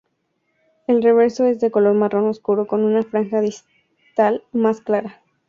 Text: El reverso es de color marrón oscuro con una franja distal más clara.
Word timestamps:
El 0.87 1.03
reverso 1.03 1.45
es 1.45 1.59
de 1.59 1.69
color 1.69 1.93
marrón 1.93 2.25
oscuro 2.27 2.65
con 2.65 2.83
una 2.83 3.03
franja 3.03 3.39
distal 3.39 4.43
más 4.51 4.81
clara. 4.81 5.21